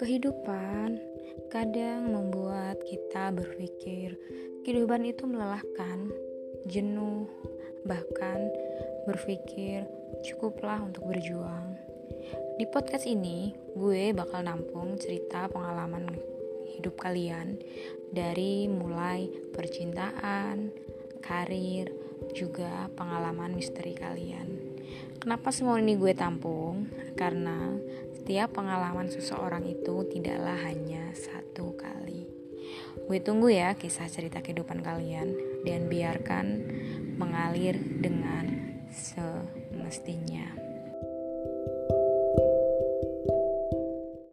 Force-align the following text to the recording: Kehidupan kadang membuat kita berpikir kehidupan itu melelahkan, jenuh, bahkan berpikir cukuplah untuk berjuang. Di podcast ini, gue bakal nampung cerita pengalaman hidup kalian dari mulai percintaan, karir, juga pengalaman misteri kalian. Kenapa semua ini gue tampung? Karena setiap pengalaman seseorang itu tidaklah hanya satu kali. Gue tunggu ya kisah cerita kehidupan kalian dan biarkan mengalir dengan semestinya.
Kehidupan 0.00 0.96
kadang 1.52 2.08
membuat 2.08 2.80
kita 2.88 3.28
berpikir 3.36 4.16
kehidupan 4.64 5.04
itu 5.04 5.28
melelahkan, 5.28 6.08
jenuh, 6.64 7.28
bahkan 7.84 8.48
berpikir 9.04 9.84
cukuplah 10.24 10.80
untuk 10.88 11.04
berjuang. 11.04 11.76
Di 12.56 12.64
podcast 12.72 13.04
ini, 13.04 13.52
gue 13.76 14.16
bakal 14.16 14.48
nampung 14.48 14.96
cerita 14.96 15.52
pengalaman 15.52 16.08
hidup 16.80 16.96
kalian 16.96 17.60
dari 18.08 18.72
mulai 18.72 19.28
percintaan, 19.52 20.72
karir, 21.20 21.92
juga 22.32 22.88
pengalaman 22.96 23.52
misteri 23.52 23.92
kalian. 23.92 24.48
Kenapa 25.20 25.52
semua 25.52 25.76
ini 25.76 25.92
gue 26.00 26.16
tampung? 26.16 26.88
Karena 27.12 27.76
setiap 28.30 28.62
pengalaman 28.62 29.10
seseorang 29.10 29.66
itu 29.66 30.06
tidaklah 30.06 30.54
hanya 30.62 31.10
satu 31.18 31.74
kali. 31.74 32.30
Gue 33.10 33.18
tunggu 33.18 33.50
ya 33.50 33.74
kisah 33.74 34.06
cerita 34.06 34.38
kehidupan 34.38 34.86
kalian 34.86 35.34
dan 35.66 35.90
biarkan 35.90 36.62
mengalir 37.18 37.74
dengan 37.74 38.78
semestinya. 38.94 40.59